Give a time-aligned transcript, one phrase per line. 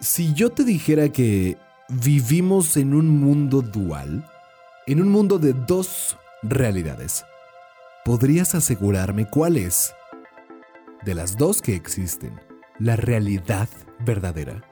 [0.00, 1.56] Si yo te dijera que
[1.88, 4.28] vivimos en un mundo dual,
[4.86, 7.24] en un mundo de dos realidades,
[8.04, 9.94] ¿podrías asegurarme cuál es,
[11.04, 12.40] de las dos que existen,
[12.78, 13.68] la realidad
[14.00, 14.62] verdadera?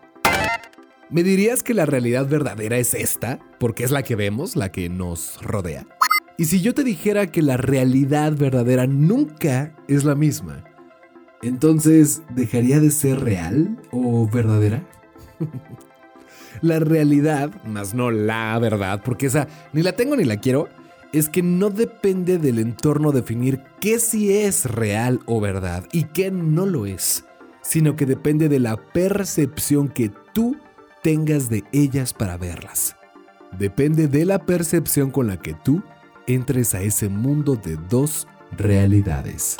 [1.11, 4.89] ¿Me dirías que la realidad verdadera es esta, porque es la que vemos, la que
[4.89, 5.87] nos rodea?
[6.39, 10.65] Y si yo te dijera que la realidad verdadera nunca es la misma,
[11.43, 14.87] entonces, ¿dejaría de ser real o verdadera?
[16.63, 20.69] la realidad, más no la verdad, porque esa ni la tengo ni la quiero,
[21.13, 26.31] es que no depende del entorno definir qué sí es real o verdad y qué
[26.31, 27.25] no lo es,
[27.61, 30.57] sino que depende de la percepción que tú
[31.03, 32.97] tengas de ellas para verlas.
[33.59, 35.83] Depende de la percepción con la que tú
[36.27, 39.57] entres a ese mundo de dos realidades.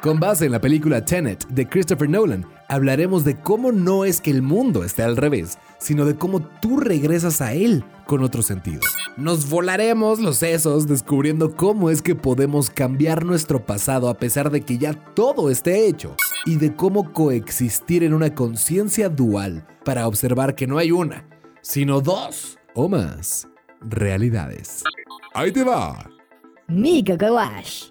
[0.00, 4.30] Con base en la película Tenet de Christopher Nolan, hablaremos de cómo no es que
[4.30, 8.80] el mundo esté al revés, sino de cómo tú regresas a él con otro sentido.
[9.16, 14.60] Nos volaremos los sesos descubriendo cómo es que podemos cambiar nuestro pasado a pesar de
[14.60, 16.14] que ya todo esté hecho,
[16.46, 21.28] y de cómo coexistir en una conciencia dual para observar que no hay una,
[21.60, 23.48] sino dos o más
[23.80, 24.84] realidades.
[25.34, 26.08] Ahí te va.
[26.68, 27.90] Mi Wash.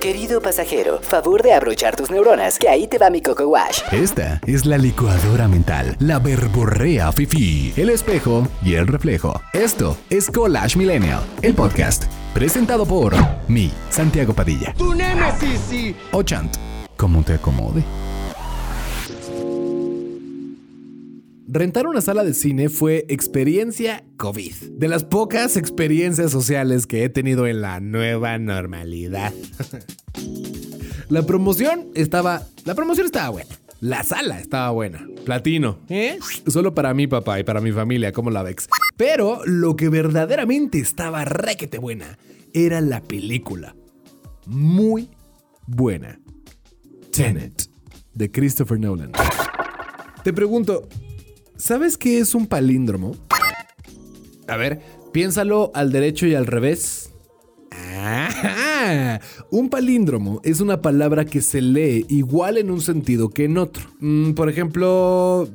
[0.00, 3.82] Querido pasajero, favor de abrochar tus neuronas, que ahí te va mi Coco Wash.
[3.92, 9.38] Esta es la licuadora mental, la verborrea fifi, el espejo y el reflejo.
[9.52, 13.12] Esto es Collage Millennial, el podcast, presentado por
[13.46, 14.72] mi Santiago Padilla.
[14.78, 15.94] ¡Tu némesis!
[16.12, 16.56] O Chant,
[16.96, 17.84] como te acomode.
[21.52, 24.54] Rentar una sala de cine fue experiencia COVID.
[24.70, 29.32] De las pocas experiencias sociales que he tenido en la nueva normalidad.
[31.08, 32.46] la promoción estaba.
[32.64, 33.50] La promoción estaba buena.
[33.80, 35.04] La sala estaba buena.
[35.24, 35.80] Platino.
[35.88, 36.20] ¿Eh?
[36.46, 38.68] Solo para mi papá y para mi familia, como la Vex.
[38.96, 42.16] Pero lo que verdaderamente estaba requete buena
[42.52, 43.74] era la película.
[44.46, 45.10] Muy
[45.66, 46.20] buena.
[47.10, 47.68] Tenet,
[48.14, 49.10] de Christopher Nolan.
[50.22, 50.86] Te pregunto,
[51.70, 53.14] ¿Sabes qué es un palíndromo?
[54.48, 54.80] A ver,
[55.12, 57.12] piénsalo al derecho y al revés.
[59.52, 63.84] Un palíndromo es una palabra que se lee igual en un sentido que en otro.
[64.00, 65.48] Mm, por ejemplo,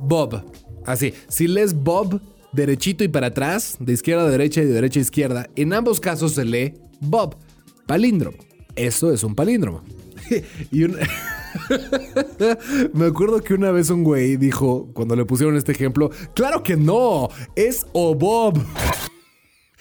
[0.00, 0.42] Bob.
[0.86, 2.22] Así, si lees Bob
[2.54, 6.00] derechito y para atrás, de izquierda a derecha y de derecha a izquierda, en ambos
[6.00, 7.36] casos se lee Bob.
[7.86, 8.38] Palíndromo.
[8.74, 9.82] Eso es un palíndromo.
[10.72, 10.96] y un...
[12.92, 16.76] Me acuerdo que una vez un güey dijo, cuando le pusieron este ejemplo, claro que
[16.76, 18.58] no, es Obob.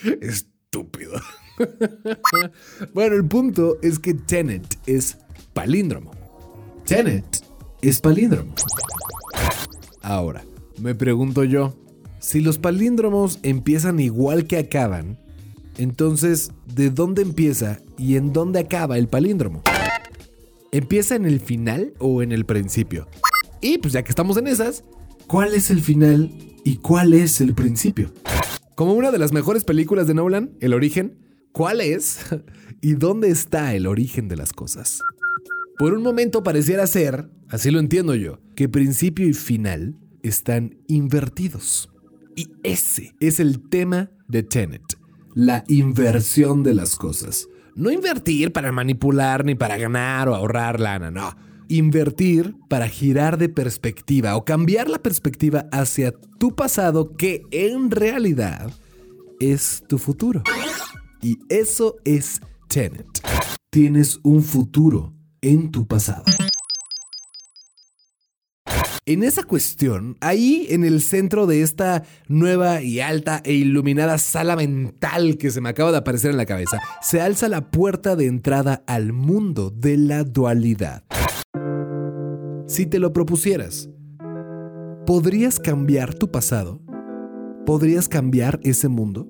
[0.21, 1.13] Estúpido.
[2.93, 5.17] bueno, el punto es que Tenet es
[5.53, 6.11] palíndromo.
[6.85, 7.43] Tenet
[7.81, 8.53] es palíndromo.
[10.01, 10.43] Ahora,
[10.79, 11.75] me pregunto yo,
[12.19, 15.17] si los palíndromos empiezan igual que acaban,
[15.77, 19.63] entonces, ¿de dónde empieza y en dónde acaba el palíndromo?
[20.73, 23.07] ¿Empieza en el final o en el principio?
[23.61, 24.83] Y pues ya que estamos en esas,
[25.27, 26.31] ¿cuál es el final
[26.65, 28.11] y cuál es el principio?
[28.73, 31.19] Como una de las mejores películas de Nolan, El origen,
[31.51, 32.21] ¿cuál es
[32.81, 34.99] y dónde está el origen de las cosas?
[35.77, 41.87] Por un momento pareciera ser, así lo entiendo yo, que principio y final están invertidos.
[42.35, 44.81] Y ese es el tema de Tenet,
[45.35, 47.47] la inversión de las cosas.
[47.75, 51.35] No invertir para manipular ni para ganar o ahorrar lana, no.
[51.69, 58.71] Invertir para girar de perspectiva o cambiar la perspectiva hacia tu pasado que en realidad
[59.39, 60.43] es tu futuro.
[61.21, 63.07] Y eso es Tenet.
[63.71, 66.25] Tienes un futuro en tu pasado.
[69.05, 74.55] En esa cuestión, ahí en el centro de esta nueva y alta e iluminada sala
[74.55, 78.27] mental que se me acaba de aparecer en la cabeza, se alza la puerta de
[78.27, 81.03] entrada al mundo de la dualidad.
[82.65, 83.89] Si te lo propusieras,
[85.05, 86.81] ¿podrías cambiar tu pasado?
[87.65, 89.27] ¿Podrías cambiar ese mundo?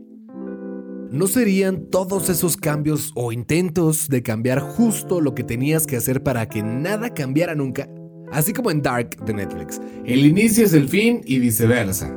[1.09, 6.21] ¿No serían todos esos cambios o intentos de cambiar justo lo que tenías que hacer
[6.21, 7.89] para que nada cambiara nunca?
[8.33, 9.79] Así como en Dark de Netflix.
[10.05, 12.11] El inicio es el fin y viceversa.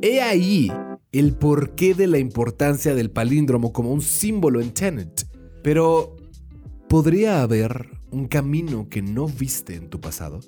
[0.00, 0.72] He ahí
[1.12, 5.26] el porqué de la importancia del palíndromo como un símbolo en Tenet.
[5.62, 6.16] Pero,
[6.88, 10.40] ¿podría haber un camino que no viste en tu pasado?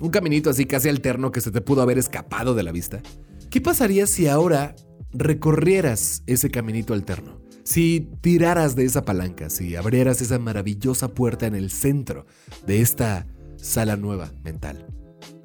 [0.00, 3.02] Un caminito así casi alterno que se te pudo haber escapado de la vista.
[3.50, 4.74] ¿Qué pasaría si ahora
[5.12, 11.54] recorrieras ese caminito alterno, si tiraras de esa palanca, si abrieras esa maravillosa puerta en
[11.54, 12.26] el centro
[12.66, 13.26] de esta
[13.64, 14.86] sala nueva mental,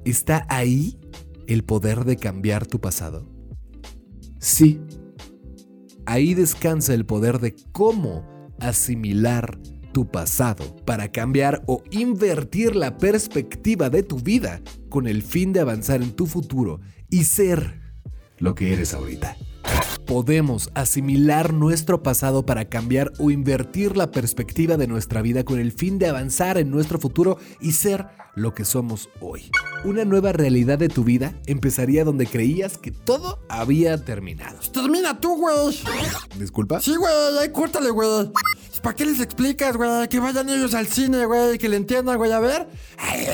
[0.04, 0.98] ¿está ahí
[1.46, 3.26] el poder de cambiar tu pasado?
[4.38, 4.80] Sí.
[6.06, 8.24] Ahí descansa el poder de cómo
[8.60, 9.58] asimilar
[9.92, 15.60] tu pasado para cambiar o invertir la perspectiva de tu vida con el fin de
[15.60, 17.80] avanzar en tu futuro y ser
[18.38, 19.36] lo que eres ahorita
[20.10, 25.70] podemos asimilar nuestro pasado para cambiar o invertir la perspectiva de nuestra vida con el
[25.70, 29.52] fin de avanzar en nuestro futuro y ser lo que somos hoy.
[29.84, 34.58] Una nueva realidad de tu vida empezaría donde creías que todo había terminado.
[34.72, 35.78] Termina tú, güey.
[36.36, 36.80] ¿Disculpa?
[36.80, 38.32] Sí, güey, ahí córtale, güey.
[38.82, 40.08] ¿Para qué les explicas, güey?
[40.08, 42.66] Que vayan ellos al cine, güey, que le entiendan, güey, a ver.
[42.96, 43.26] Ay,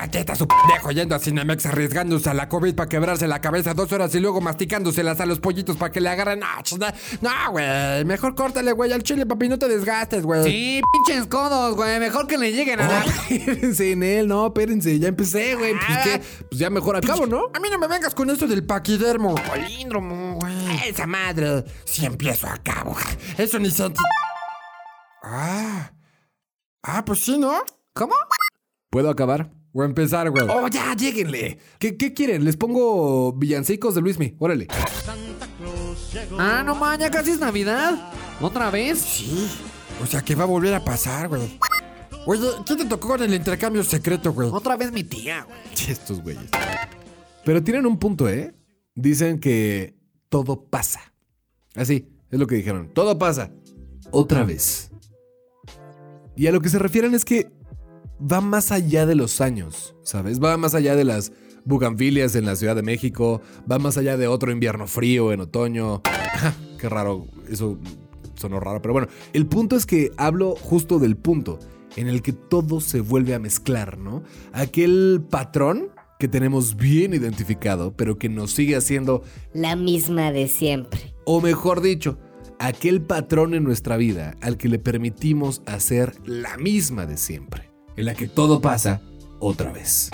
[0.00, 3.74] aquí está su pendejo yendo a Cinemex arriesgándose a la COVID para quebrarse la cabeza
[3.74, 6.40] dos horas y luego masticándoselas a los pollitos para que le agarren.
[6.40, 10.44] No, güey, mejor córtale, güey, al chile, papi, no te desgastes, güey.
[10.44, 13.04] Sí, pinches codos, güey, mejor que le lleguen a la...
[13.30, 15.74] Espérense en él, no, espérense, ya empecé, güey.
[15.74, 17.50] Pues, pues ya mejor acabo, ¿no?
[17.52, 19.34] A mí no me vengas con esto del paquidermo.
[19.34, 20.52] Políndromo, güey.
[20.88, 21.64] Esa madre.
[21.84, 22.96] Si empiezo acabo.
[23.36, 23.92] Eso ni se...
[25.22, 25.92] Ah.
[26.82, 27.52] Ah, pues sí, ¿no?
[27.92, 28.14] ¿Cómo?
[28.90, 29.52] ¿Puedo acabar?
[29.72, 30.46] O empezar, güey.
[30.48, 31.58] Oh, ya, lléguenle.
[31.78, 32.44] ¿Qué, qué quieren?
[32.44, 34.36] Les pongo villancicos de Luismi.
[34.38, 34.66] Órale.
[36.38, 38.12] Ah, no man, ya casi es Navidad.
[38.40, 38.98] ¿Otra vez?
[38.98, 39.48] Sí.
[40.02, 41.58] O sea, que va a volver a pasar, güey.
[42.26, 44.48] Oye, ¿quién te tocó con el intercambio secreto, güey?
[44.52, 45.58] Otra vez mi tía, güey.
[45.88, 46.50] Estos güeyes.
[47.44, 48.54] Pero tienen un punto, ¿eh?
[48.94, 49.96] Dicen que
[50.28, 51.00] todo pasa.
[51.74, 52.90] Así, es lo que dijeron.
[52.92, 53.50] Todo pasa.
[54.10, 54.91] Otra vez.
[56.36, 57.50] Y a lo que se refieren es que
[58.20, 60.40] va más allá de los años, ¿sabes?
[60.42, 61.32] Va más allá de las
[61.64, 63.40] bugambilias en la Ciudad de México,
[63.70, 66.02] va más allá de otro invierno frío en otoño.
[66.78, 67.78] Qué raro, eso
[68.34, 71.58] sonó raro, pero bueno, el punto es que hablo justo del punto
[71.96, 74.22] en el que todo se vuelve a mezclar, ¿no?
[74.52, 81.14] Aquel patrón que tenemos bien identificado, pero que nos sigue haciendo La misma de siempre.
[81.24, 82.18] o mejor dicho,
[82.62, 88.04] aquel patrón en nuestra vida al que le permitimos hacer la misma de siempre, en
[88.04, 89.02] la que todo pasa
[89.40, 90.10] otra vez.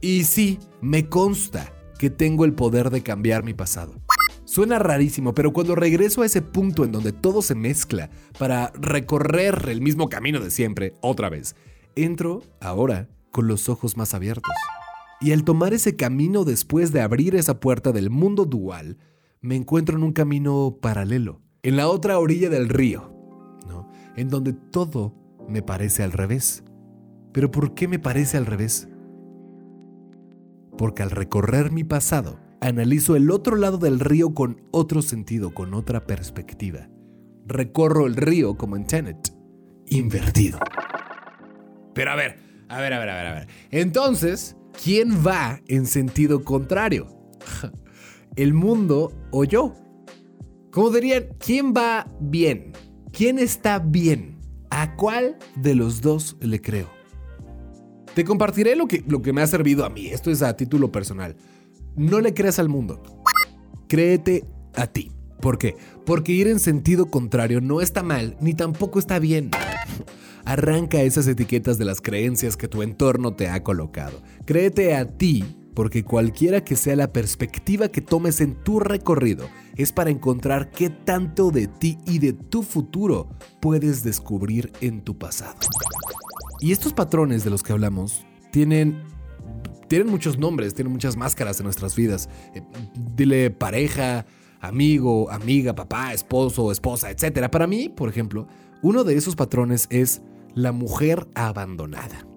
[0.00, 4.00] Y sí, me consta que tengo el poder de cambiar mi pasado.
[4.46, 9.68] Suena rarísimo, pero cuando regreso a ese punto en donde todo se mezcla para recorrer
[9.68, 11.54] el mismo camino de siempre, otra vez,
[11.96, 14.54] entro ahora con los ojos más abiertos.
[15.20, 18.96] Y al tomar ese camino después de abrir esa puerta del mundo dual,
[19.42, 23.12] me encuentro en un camino paralelo, en la otra orilla del río,
[23.68, 23.90] ¿no?
[24.16, 25.14] En donde todo
[25.48, 26.64] me parece al revés.
[27.32, 28.88] Pero ¿por qué me parece al revés?
[30.76, 35.74] Porque al recorrer mi pasado, analizo el otro lado del río con otro sentido, con
[35.74, 36.88] otra perspectiva.
[37.46, 39.34] Recorro el río como en Tenet,
[39.86, 40.58] invertido.
[41.94, 42.38] Pero a ver,
[42.68, 43.48] a ver, a ver, a ver, a ver.
[43.70, 47.08] Entonces, ¿quién va en sentido contrario?
[48.36, 49.74] ¿El mundo o yo?
[50.70, 52.72] Como dirían, ¿quién va bien?
[53.12, 54.38] ¿Quién está bien?
[54.70, 56.88] ¿A cuál de los dos le creo?
[58.14, 60.06] Te compartiré lo que, lo que me ha servido a mí.
[60.06, 61.36] Esto es a título personal.
[61.96, 63.02] No le creas al mundo.
[63.88, 65.10] Créete a ti.
[65.40, 65.74] ¿Por qué?
[66.06, 69.50] Porque ir en sentido contrario no está mal, ni tampoco está bien.
[70.44, 74.22] Arranca esas etiquetas de las creencias que tu entorno te ha colocado.
[74.44, 79.92] Créete a ti, porque cualquiera que sea la perspectiva que tomes en tu recorrido, es
[79.92, 83.28] para encontrar qué tanto de ti y de tu futuro
[83.60, 85.58] puedes descubrir en tu pasado.
[86.60, 89.02] Y estos patrones de los que hablamos tienen
[89.88, 92.28] tienen muchos nombres, tienen muchas máscaras en nuestras vidas.
[92.54, 92.62] Eh,
[93.16, 94.24] dile pareja,
[94.60, 97.48] amigo, amiga, papá, esposo, esposa, etc.
[97.48, 98.46] Para mí, por ejemplo,
[98.82, 100.22] uno de esos patrones es
[100.54, 102.29] la mujer abandonada.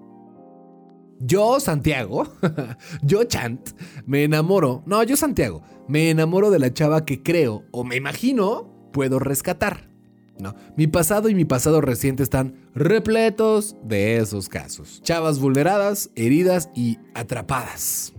[1.26, 2.28] Yo, Santiago,
[3.02, 3.70] yo, Chant,
[4.06, 4.84] me enamoro.
[4.86, 9.90] No, yo, Santiago, me enamoro de la chava que creo o me imagino puedo rescatar.
[10.38, 15.02] No, mi pasado y mi pasado reciente están repletos de esos casos.
[15.02, 18.14] Chavas vulneradas, heridas y atrapadas.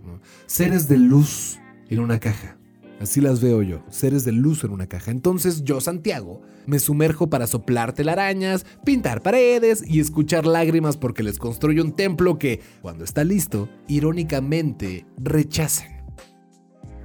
[0.47, 1.59] Seres de luz
[1.91, 2.57] en una caja.
[3.05, 5.11] Así las veo yo, seres de luz en una caja.
[5.11, 11.39] Entonces yo, Santiago, me sumerjo para soplar telarañas, pintar paredes y escuchar lágrimas porque les
[11.39, 16.03] construyo un templo que, cuando está listo, irónicamente rechazan.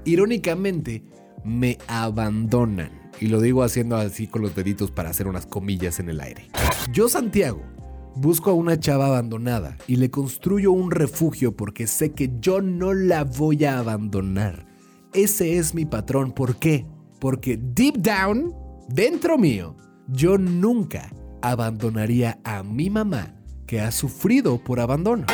[0.06, 1.04] Irónicamente,
[1.44, 3.12] me abandonan.
[3.20, 6.48] Y lo digo haciendo así con los deditos para hacer unas comillas en el aire.
[6.94, 7.62] Yo, Santiago,
[8.16, 12.94] busco a una chava abandonada y le construyo un refugio porque sé que yo no
[12.94, 14.69] la voy a abandonar.
[15.14, 16.32] Ese es mi patrón.
[16.32, 16.86] ¿Por qué?
[17.20, 18.54] Porque deep down,
[18.88, 19.76] dentro mío,
[20.08, 21.12] yo nunca
[21.42, 23.36] abandonaría a mi mamá
[23.66, 25.26] que ha sufrido por abandono.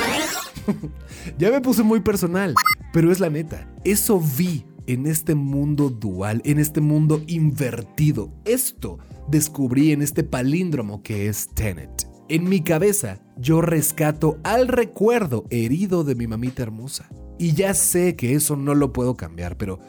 [1.37, 2.53] ya me puse muy personal,
[2.93, 3.67] pero es la neta.
[3.83, 8.31] Eso vi en este mundo dual, en este mundo invertido.
[8.45, 12.07] Esto descubrí en este palíndromo que es Tenet.
[12.27, 17.09] En mi cabeza, yo rescato al recuerdo herido de mi mamita hermosa.
[17.37, 19.79] Y ya sé que eso no lo puedo cambiar, pero...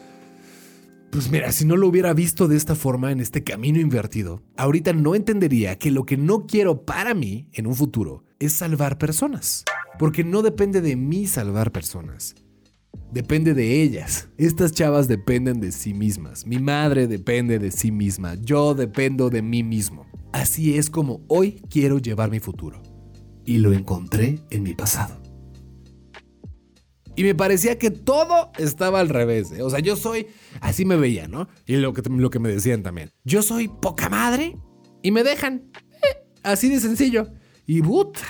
[1.10, 4.92] Pues mira, si no lo hubiera visto de esta forma, en este camino invertido, ahorita
[4.92, 9.64] no entendería que lo que no quiero para mí en un futuro es salvar personas.
[9.98, 12.34] Porque no depende de mí salvar personas.
[13.12, 14.28] Depende de ellas.
[14.36, 16.46] Estas chavas dependen de sí mismas.
[16.46, 18.34] Mi madre depende de sí misma.
[18.34, 20.06] Yo dependo de mí mismo.
[20.32, 22.82] Así es como hoy quiero llevar mi futuro.
[23.44, 25.25] Y lo encontré en mi pasado.
[27.16, 29.50] Y me parecía que todo estaba al revés.
[29.52, 29.62] ¿eh?
[29.62, 30.26] O sea, yo soy,
[30.60, 31.48] así me veía, ¿no?
[31.66, 33.10] Y lo que, lo que me decían también.
[33.24, 34.58] Yo soy poca madre
[35.02, 35.70] y me dejan.
[35.74, 37.28] Eh, así de sencillo.
[37.66, 38.20] Y puta,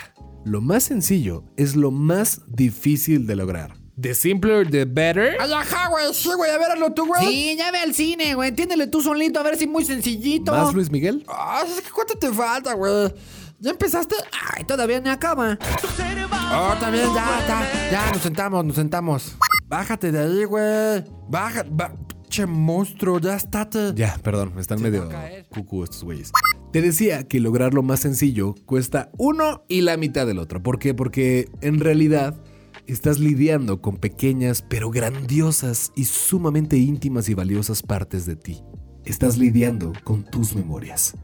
[0.45, 3.75] lo más sencillo es lo más difícil de lograr.
[4.01, 5.37] The simpler, the better.
[5.41, 7.27] Ay, ajá, güey, sí, güey, a ver, hazlo tú, güey.
[7.27, 8.51] Sí, ya ve al cine, güey.
[8.51, 10.53] Entiéndele tú solito, a ver si muy sencillito.
[10.53, 11.25] ¿Más Luis Miguel?
[11.29, 13.13] Ah, es que ¿cuánto te falta, güey?
[13.59, 14.15] ¿Ya empezaste?
[14.55, 15.59] Ay, todavía no acaba.
[16.53, 19.37] Oh, también, ya, ya, ya, nos sentamos, nos sentamos.
[19.69, 21.05] Bájate de ahí, güey.
[21.29, 21.95] Baja, ba-
[22.29, 23.93] che monstruo, ya estate.
[23.95, 25.09] Ya, perdón, están medio
[25.51, 26.33] cucú estos güeyes.
[26.73, 30.63] Te decía que lograr lo más sencillo cuesta uno y la mitad del otro.
[30.63, 30.93] ¿Por qué?
[30.93, 32.35] Porque en realidad
[32.87, 38.63] estás lidiando con pequeñas pero grandiosas y sumamente íntimas y valiosas partes de ti.
[39.05, 41.15] Estás lidiando con tus memorias.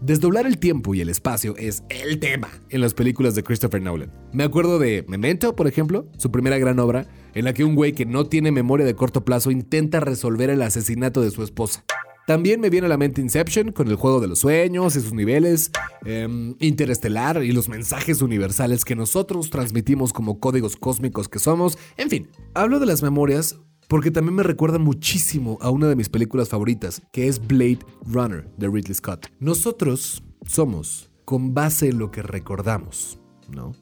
[0.00, 4.12] Desdoblar el tiempo y el espacio es el tema en las películas de Christopher Nolan.
[4.32, 7.92] Me acuerdo de Memento, por ejemplo, su primera gran obra, en la que un güey
[7.92, 11.84] que no tiene memoria de corto plazo intenta resolver el asesinato de su esposa.
[12.26, 15.12] También me viene a la mente Inception con el juego de los sueños y sus
[15.12, 15.70] niveles,
[16.06, 21.78] em, Interestelar y los mensajes universales que nosotros transmitimos como códigos cósmicos que somos.
[21.98, 23.56] En fin, hablo de las memorias
[23.88, 28.48] porque también me recuerda muchísimo a una de mis películas favoritas, que es Blade Runner
[28.56, 29.26] de Ridley Scott.
[29.40, 33.72] Nosotros somos con base en lo que recordamos, ¿no?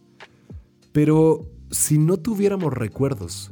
[0.92, 3.50] Pero si no tuviéramos recuerdos,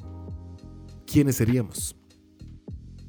[1.06, 1.96] ¿quiénes seríamos?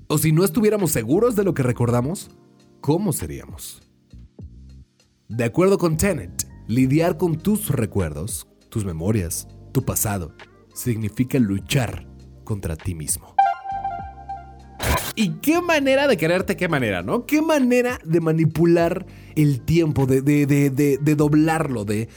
[0.08, 2.32] O si no estuviéramos seguros de lo que recordamos,
[2.80, 3.82] ¿cómo seríamos?
[5.30, 10.36] De acuerdo con Tenet, lidiar con tus recuerdos, tus memorias, tu pasado,
[10.74, 12.11] significa luchar
[12.44, 13.36] contra ti mismo.
[15.16, 16.56] ¿Y qué manera de quererte?
[16.56, 17.26] ¿Qué manera, no?
[17.26, 19.06] ¿Qué manera de manipular
[19.36, 22.08] el tiempo, de, de, de, de, doblarlo, de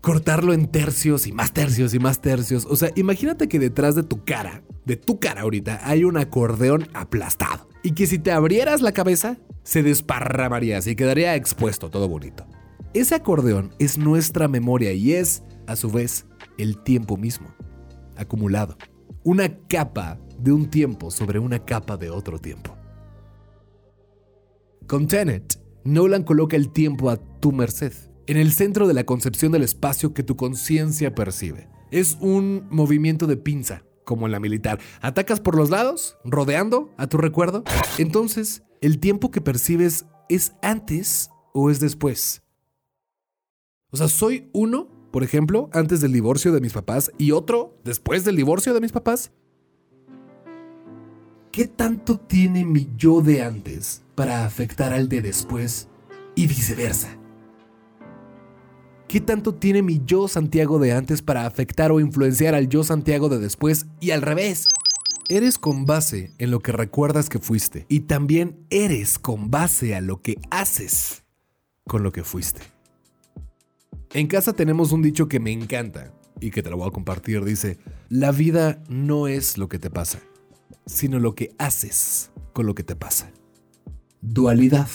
[0.00, 2.66] cortarlo en tercios y más tercios y más tercios?
[2.66, 6.88] O sea, imagínate que detrás de tu cara, de tu cara ahorita, hay un acordeón
[6.94, 7.68] aplastado.
[7.82, 12.46] Y que si te abrieras la cabeza, se desparramaría así, quedaría expuesto, todo bonito.
[12.94, 16.26] Ese acordeón es nuestra memoria y es, a su vez,
[16.58, 17.48] el tiempo mismo,
[18.16, 18.76] acumulado.
[19.24, 22.76] Una capa de un tiempo sobre una capa de otro tiempo.
[24.88, 27.92] Con Tenet, Nolan coloca el tiempo a tu merced,
[28.26, 31.68] en el centro de la concepción del espacio que tu conciencia percibe.
[31.92, 34.80] Es un movimiento de pinza, como en la militar.
[35.00, 37.62] Atacas por los lados, rodeando a tu recuerdo.
[37.98, 42.42] Entonces, ¿el tiempo que percibes es antes o es después?
[43.90, 48.24] O sea, soy uno, por ejemplo, antes del divorcio de mis papás y otro después
[48.24, 49.30] del divorcio de mis papás.
[51.52, 55.88] ¿Qué tanto tiene mi yo de antes para afectar al de después
[56.34, 57.18] y viceversa?
[59.06, 63.28] ¿Qué tanto tiene mi yo Santiago de antes para afectar o influenciar al yo Santiago
[63.28, 64.66] de después y al revés?
[65.28, 70.00] Eres con base en lo que recuerdas que fuiste y también eres con base a
[70.00, 71.22] lo que haces
[71.86, 72.71] con lo que fuiste.
[74.14, 77.44] En casa tenemos un dicho que me encanta, y que te lo voy a compartir,
[77.44, 77.78] dice,
[78.08, 80.18] la vida no es lo que te pasa,
[80.84, 83.30] sino lo que haces con lo que te pasa.
[84.20, 84.88] Dualidad.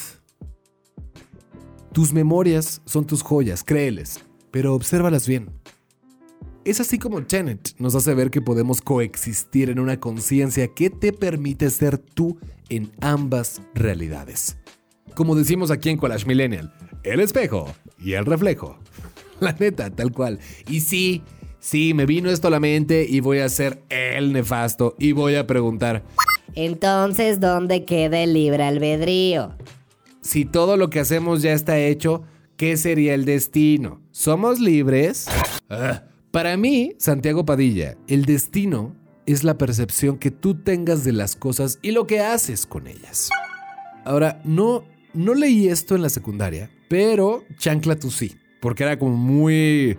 [1.94, 4.20] Tus memorias son tus joyas, créeles,
[4.52, 5.50] pero obsérvalas bien.
[6.64, 11.14] Es así como Tenet nos hace ver que podemos coexistir en una conciencia que te
[11.14, 12.38] permite ser tú
[12.70, 14.58] en ambas realidades.
[15.16, 18.78] Como decimos aquí en Collage Millennial, el espejo y el reflejo.
[19.40, 20.40] La neta, tal cual.
[20.68, 21.22] Y sí,
[21.60, 25.36] sí, me vino esto a la mente y voy a ser el nefasto y voy
[25.36, 26.04] a preguntar,
[26.56, 29.56] Entonces, ¿dónde queda el libre albedrío?
[30.22, 32.24] si todo lo que hacemos ya está hecho,
[32.58, 34.02] ¿qué sería el destino?
[34.12, 35.28] ¿Somos libres?
[35.70, 38.94] Ah, para mí, Santiago Padilla, el destino
[39.26, 43.30] es la percepción que tú tengas de las cosas y lo que haces con ellas.
[44.04, 49.16] Ahora, no, no leí esto en la secundaria, pero chancla tú sí, porque era como
[49.16, 49.98] muy,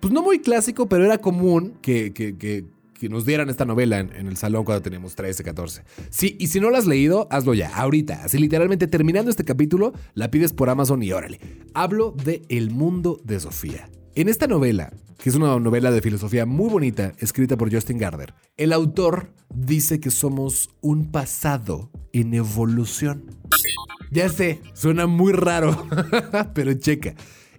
[0.00, 2.64] pues no muy clásico, pero era común que, que, que,
[3.08, 5.84] nos dieran esta novela en, en el salón cuando teníamos 13, 14.
[6.10, 8.24] Sí, y si no la has leído, hazlo ya, ahorita.
[8.24, 11.40] Así literalmente terminando este capítulo, la pides por Amazon y órale.
[11.72, 13.88] Hablo de El mundo de Sofía.
[14.14, 18.34] En esta novela, que es una novela de filosofía muy bonita, escrita por Justin Gardner,
[18.56, 23.24] el autor dice que somos un pasado en evolución.
[24.10, 25.86] Ya sé, suena muy raro,
[26.54, 27.14] pero checa.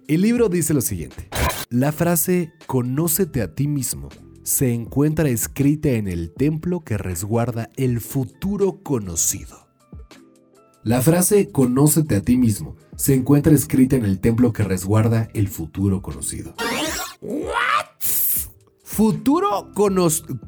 [0.08, 1.28] El libro dice lo siguiente.
[1.70, 4.08] La frase conócete a ti mismo
[4.42, 9.68] se encuentra escrita en el templo que resguarda el futuro conocido.
[10.82, 15.48] La frase conócete a ti mismo se encuentra escrita en el templo que resguarda el
[15.48, 16.54] futuro conocido.
[18.82, 20.40] Futuro conocido.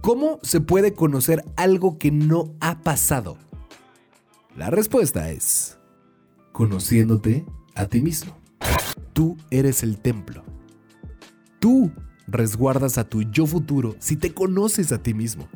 [0.00, 3.36] ¿Cómo se puede conocer algo que no ha pasado?
[4.56, 5.78] La respuesta es
[6.52, 8.41] conociéndote a ti mismo.
[9.12, 10.42] Tú eres el templo.
[11.58, 11.92] Tú
[12.26, 15.48] resguardas a tu yo futuro si te conoces a ti mismo.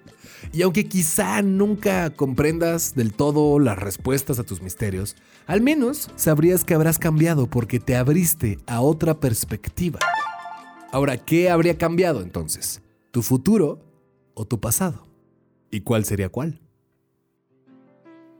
[0.52, 6.64] y aunque quizá nunca comprendas del todo las respuestas a tus misterios, al menos sabrías
[6.64, 9.98] que habrás cambiado porque te abriste a otra perspectiva.
[10.92, 12.82] Ahora, ¿qué habría cambiado entonces?
[13.10, 13.80] ¿Tu futuro
[14.34, 15.06] o tu pasado?
[15.70, 16.60] ¿Y cuál sería cuál?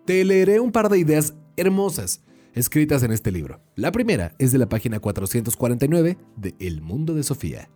[0.05, 2.23] Te leeré un par de ideas hermosas
[2.59, 3.61] escritas en este libro.
[3.77, 7.71] La primera es de la página 449 de El Mundo de Sofía.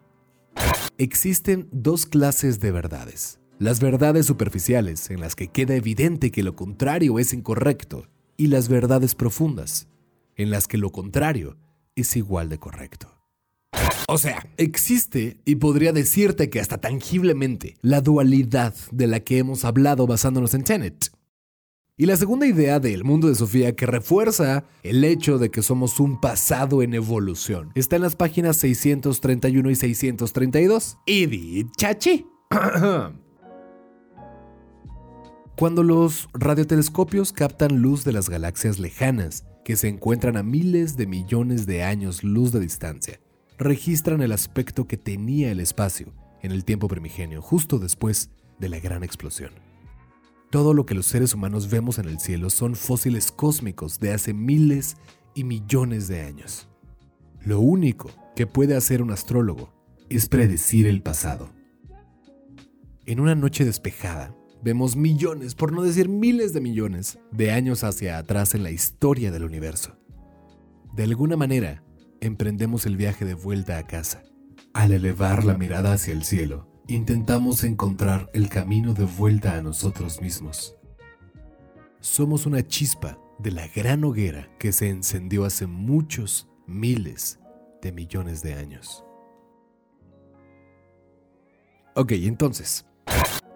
[0.99, 3.39] Existen dos clases de verdades.
[3.59, 8.69] Las verdades superficiales, en las que queda evidente que lo contrario es incorrecto, y las
[8.69, 9.89] verdades profundas,
[10.37, 11.57] en las que lo contrario
[11.95, 13.09] es igual de correcto.
[14.09, 19.65] O sea, existe, y podría decirte que hasta tangiblemente, la dualidad de la que hemos
[19.65, 21.12] hablado basándonos en Tenet.
[22.03, 26.01] Y la segunda idea del mundo de Sofía que refuerza el hecho de que somos
[26.01, 30.99] un pasado en evolución está en las páginas 631 y 632.
[31.07, 32.27] Y chachi.
[35.57, 41.07] Cuando los radiotelescopios captan luz de las galaxias lejanas, que se encuentran a miles de
[41.07, 43.21] millones de años luz de distancia,
[43.59, 46.13] registran el aspecto que tenía el espacio
[46.43, 49.72] en el tiempo primigenio, justo después de la gran explosión.
[50.53, 54.35] Todo lo que los seres humanos vemos en el cielo son fósiles cósmicos de hace
[54.35, 54.99] miles
[55.35, 56.69] y millones de años.
[57.43, 59.73] Lo único que puede hacer un astrólogo
[60.11, 61.49] es predecir el pasado.
[63.07, 68.19] En una noche despejada, vemos millones, por no decir miles de millones, de años hacia
[68.19, 69.97] atrás en la historia del universo.
[70.93, 71.83] De alguna manera,
[72.21, 74.23] emprendemos el viaje de vuelta a casa.
[74.75, 80.21] Al elevar la mirada hacia el cielo, intentamos encontrar el camino de vuelta a nosotros
[80.21, 80.77] mismos.
[82.01, 87.39] Somos una chispa de la gran hoguera que se encendió hace muchos miles
[87.81, 89.05] de millones de años.
[91.95, 92.87] Ok, entonces,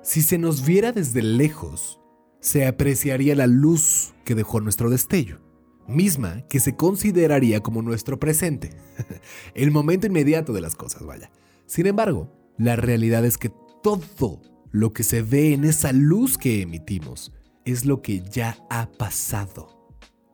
[0.03, 2.01] si se nos viera desde lejos,
[2.41, 5.41] se apreciaría la luz que dejó nuestro destello,
[5.89, 8.71] misma que se consideraría como nuestro presente,
[9.55, 11.31] el momento inmediato de las cosas, vaya.
[11.67, 13.51] Sin embargo, la realidad es que
[13.83, 14.41] todo
[14.71, 17.33] lo que se ve en esa luz que emitimos
[17.65, 19.77] es lo que ya ha pasado.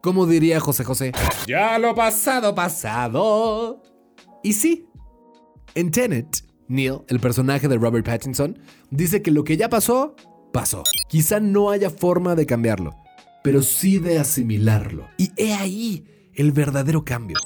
[0.03, 1.13] Como diría José José,
[1.47, 3.83] ya lo pasado, pasado.
[4.43, 4.87] Y sí,
[5.75, 8.59] en Tenet, Neil, el personaje de Robert Pattinson,
[8.91, 10.17] dice que lo que ya pasó,
[10.53, 10.83] pasó.
[11.09, 12.97] Quizá no haya forma de cambiarlo,
[13.45, 15.09] pero sí de asimilarlo.
[15.19, 16.05] Y he ahí
[16.35, 17.37] el verdadero cambio.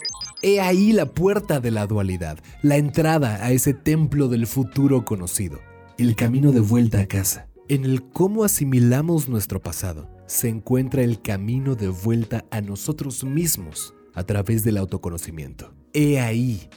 [0.43, 5.61] He ahí la puerta de la dualidad, la entrada a ese templo del futuro conocido,
[5.97, 7.49] el camino de vuelta a casa.
[7.69, 13.95] En el cómo asimilamos nuestro pasado se encuentra el camino de vuelta a nosotros mismos
[14.15, 15.75] a través del autoconocimiento.
[15.95, 16.69] He ahí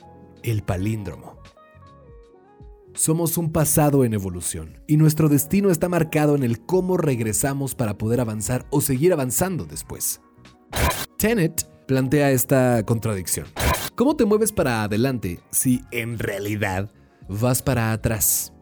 [0.42, 1.38] el palíndromo.
[2.94, 7.98] Somos un pasado en evolución y nuestro destino está marcado en el cómo regresamos para
[7.98, 10.22] poder avanzar o seguir avanzando después.
[11.18, 13.48] Tenet plantea esta contradicción.
[13.96, 16.92] ¿Cómo te mueves para adelante si en realidad
[17.28, 18.54] vas para atrás?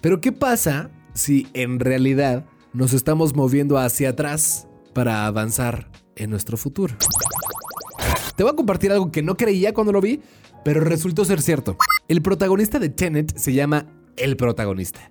[0.00, 6.56] Pero ¿qué pasa si en realidad nos estamos moviendo hacia atrás para avanzar en nuestro
[6.56, 6.94] futuro?
[8.36, 10.22] Te voy a compartir algo que no creía cuando lo vi,
[10.64, 11.76] pero resultó ser cierto.
[12.06, 15.10] El protagonista de Tenet se llama el protagonista.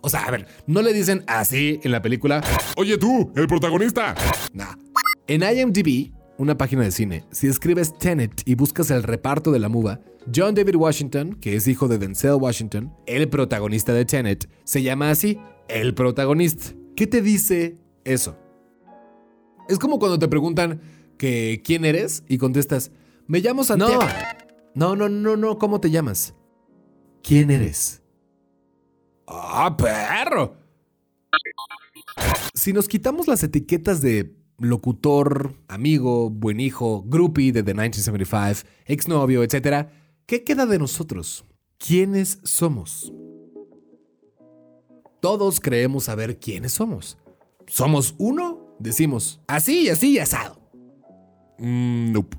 [0.00, 2.40] O sea, a ver, no le dicen así en la película.
[2.78, 4.14] Oye tú, el protagonista.
[4.54, 4.72] Nah.
[5.26, 9.68] En IMDb, una página de cine, si escribes Tenet y buscas el reparto de la
[9.68, 10.00] muva,
[10.34, 15.10] John David Washington, que es hijo de Denzel Washington, el protagonista de Tenet, se llama
[15.10, 16.74] así, el protagonista.
[16.96, 18.36] ¿Qué te dice eso?
[19.68, 20.80] Es como cuando te preguntan
[21.16, 22.90] que quién eres y contestas,
[23.28, 24.02] me llamo Santiago.
[24.74, 26.34] No, no, no, no, ¿cómo te llamas?
[27.22, 28.02] ¿Quién eres?
[29.28, 30.56] ¡Ah, perro!
[32.52, 39.42] Si nos quitamos las etiquetas de locutor, amigo, buen hijo, groupie de The 1975, exnovio,
[39.42, 39.88] etc.,
[40.26, 41.44] ¿qué queda de nosotros?
[41.78, 43.12] ¿Quiénes somos?
[45.20, 47.18] Todos creemos saber quiénes somos.
[47.66, 48.76] ¿Somos uno?
[48.78, 50.60] Decimos, así, así y asado.
[51.58, 52.36] Mm, nope.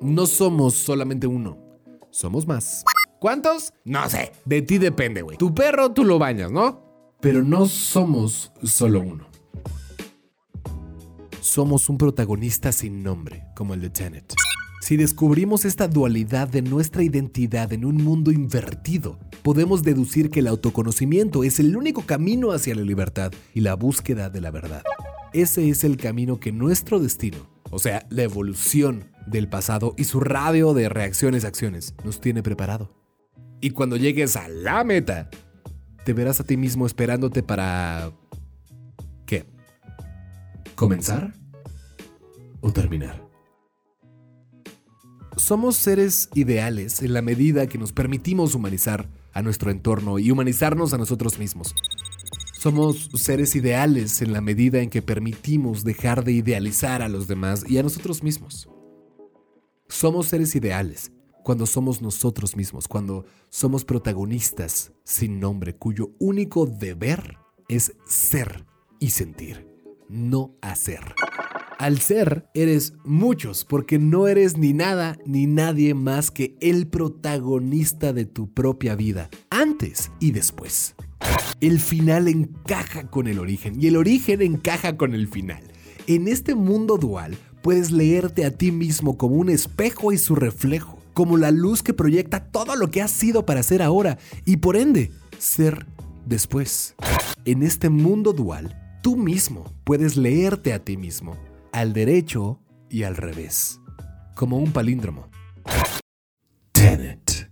[0.00, 1.58] No somos solamente uno,
[2.10, 2.84] somos más.
[3.20, 3.72] ¿Cuántos?
[3.84, 5.36] No sé, de ti depende, güey.
[5.36, 6.82] Tu perro tú lo bañas, ¿no?
[7.20, 9.31] Pero no somos solo uno.
[11.42, 14.32] Somos un protagonista sin nombre, como el de Tenet.
[14.80, 20.46] Si descubrimos esta dualidad de nuestra identidad en un mundo invertido, podemos deducir que el
[20.46, 24.84] autoconocimiento es el único camino hacia la libertad y la búsqueda de la verdad.
[25.32, 27.38] Ese es el camino que nuestro destino,
[27.72, 32.94] o sea, la evolución del pasado y su radio de reacciones acciones, nos tiene preparado.
[33.60, 35.28] Y cuando llegues a la meta,
[36.04, 38.12] te verás a ti mismo esperándote para...
[40.82, 41.32] ¿Comenzar?
[42.60, 43.24] ¿O terminar?
[45.36, 50.92] Somos seres ideales en la medida que nos permitimos humanizar a nuestro entorno y humanizarnos
[50.92, 51.72] a nosotros mismos.
[52.54, 57.64] Somos seres ideales en la medida en que permitimos dejar de idealizar a los demás
[57.68, 58.68] y a nosotros mismos.
[59.88, 61.12] Somos seres ideales
[61.44, 68.66] cuando somos nosotros mismos, cuando somos protagonistas sin nombre, cuyo único deber es ser
[68.98, 69.71] y sentir,
[70.12, 71.14] no hacer.
[71.78, 78.12] Al ser, eres muchos, porque no eres ni nada ni nadie más que el protagonista
[78.12, 80.94] de tu propia vida, antes y después.
[81.60, 85.62] El final encaja con el origen y el origen encaja con el final.
[86.06, 90.98] En este mundo dual, puedes leerte a ti mismo como un espejo y su reflejo,
[91.14, 94.76] como la luz que proyecta todo lo que has sido para ser ahora y por
[94.76, 95.86] ende ser
[96.26, 96.94] después.
[97.44, 101.36] En este mundo dual, tú mismo puedes leerte a ti mismo,
[101.72, 103.80] al derecho y al revés,
[104.34, 105.28] como un palíndromo.
[106.70, 107.50] Tenet.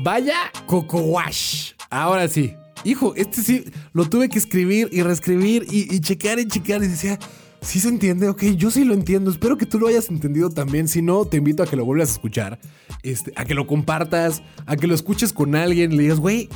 [0.00, 1.72] Vaya Coco Wash.
[1.90, 2.54] Ahora sí.
[2.84, 6.86] Hijo, este sí lo tuve que escribir y reescribir y, y checar y checar y
[6.86, 7.18] decía,
[7.60, 10.88] sí se entiende, ok, yo sí lo entiendo, espero que tú lo hayas entendido también,
[10.88, 12.58] si no, te invito a que lo vuelvas a escuchar,
[13.02, 16.48] este, a que lo compartas, a que lo escuches con alguien, le digas, güey,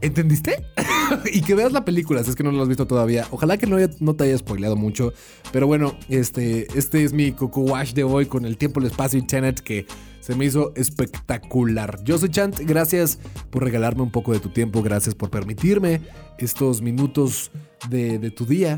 [0.00, 0.64] ¿entendiste?
[1.32, 3.66] y que veas la película, si es que no lo has visto todavía, ojalá que
[3.66, 5.12] no, no te haya spoileado mucho,
[5.52, 9.18] pero bueno, este, este es mi Coco Wash de hoy con el tiempo, el espacio
[9.18, 9.86] y Tenet que
[10.20, 12.02] se me hizo espectacular.
[12.02, 16.00] Yo soy Chant, gracias por regalarme un poco de tu tiempo, gracias por permitirme
[16.38, 17.52] estos minutos
[17.88, 18.76] de, de tu día.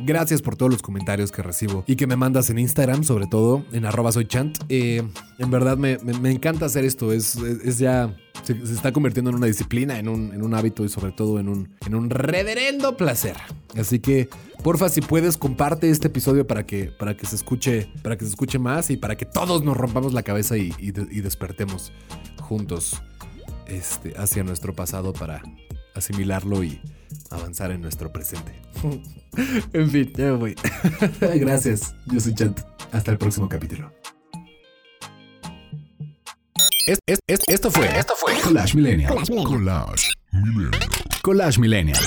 [0.00, 3.64] Gracias por todos los comentarios que recibo y que me mandas en Instagram, sobre todo
[3.72, 4.10] en arroba.
[4.68, 5.02] Eh,
[5.38, 9.46] en verdad me, me- encanta hacer esto, es, es- ya, se, está convirtiendo en una
[9.46, 13.36] disciplina, en un, en un hábito y sobre todo en un, en un reverendo placer.
[13.78, 14.28] Así que,
[14.62, 18.30] porfa, si puedes, comparte este episodio para que, para que se escuche, para que se
[18.30, 21.92] escuche más y para que todos nos rompamos la cabeza y, y y despertemos
[22.40, 23.02] juntos
[23.66, 25.42] este, hacia nuestro pasado para
[25.94, 26.80] asimilarlo y
[27.30, 28.52] avanzar en nuestro presente.
[29.72, 30.54] en fin, ya me voy.
[31.20, 32.60] Gracias, yo soy Chant.
[32.92, 33.92] Hasta el próximo capítulo.
[36.86, 37.86] Es- es- es- esto fue.
[37.98, 38.34] Esto fue.
[38.42, 39.14] Collage Millennial.
[39.14, 39.32] Collage
[40.32, 40.80] Millennial.
[41.22, 41.98] Collage Millennial.